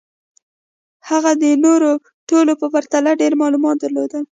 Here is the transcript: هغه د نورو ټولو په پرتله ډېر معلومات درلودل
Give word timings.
هغه 1.09 1.31
د 1.43 1.45
نورو 1.65 1.91
ټولو 2.29 2.53
په 2.61 2.67
پرتله 2.73 3.11
ډېر 3.21 3.33
معلومات 3.41 3.77
درلودل 3.79 4.19